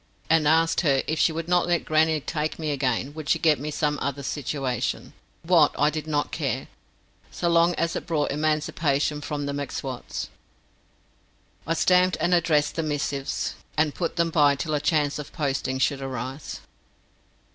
[0.31, 1.67] I told my mother I had written thus, and asked her if she would not
[1.67, 5.13] let grannie take me again, would she get me some other situation?
[5.43, 6.67] What I did not care,
[7.29, 10.29] so long as it brought emancipation from the M'Swat's.
[11.67, 15.77] I stamped and addressed these missives, and put them by till a chance of posting
[15.77, 16.61] should arise.